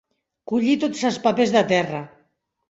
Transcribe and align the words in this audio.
Collir 0.51 0.77
tots 0.83 1.03
els 1.09 1.19
papers 1.27 1.53
de 1.57 1.63
terra. 1.73 2.01